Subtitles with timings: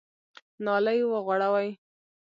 [0.65, 1.69] نالۍ وغوړوئ!